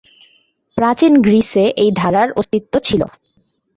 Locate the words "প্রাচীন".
0.77-1.13